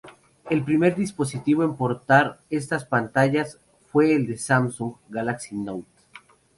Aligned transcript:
El 0.49 0.63
primer 0.63 0.95
dispositivo 0.95 1.63
en 1.63 1.75
portar 1.75 2.39
estas 2.49 2.85
pantallas 2.85 3.59
fue 3.91 4.15
el 4.15 4.39
Samsung 4.39 4.93
Galaxy 5.09 5.55
Note. 5.55 5.85